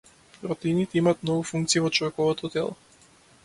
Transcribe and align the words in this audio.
Протеините 0.43 0.97
имаат 1.01 1.21
многу 1.27 1.43
функции 1.51 1.85
во 1.87 1.95
човечкото 1.99 2.55
тело. 2.59 2.75